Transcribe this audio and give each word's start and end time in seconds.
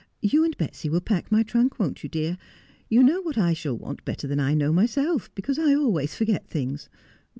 You 0.19 0.43
and 0.43 0.57
Betsy 0.57 0.89
will 0.89 0.99
pack 0.99 1.31
my 1.31 1.43
trunk, 1.43 1.77
won't 1.77 2.01
you, 2.01 2.09
dear 2.09 2.31
1 2.31 2.37
You 2.89 3.03
know 3.03 3.21
what 3.21 3.37
I 3.37 3.53
shall 3.53 3.77
want 3.77 4.03
better 4.03 4.25
than 4.25 4.39
I 4.39 4.55
know 4.55 4.73
myself, 4.73 5.29
because 5.35 5.59
I 5.59 5.75
always 5.75 6.15
forget 6.15 6.47
things. 6.47 6.89